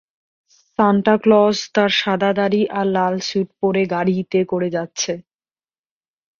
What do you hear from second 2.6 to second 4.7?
আর লাল sweet পরে গাড়িতে করে